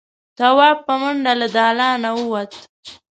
[0.37, 2.51] تواب په منډه له دالانه ووت.